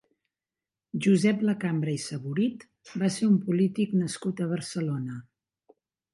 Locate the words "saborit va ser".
2.05-3.29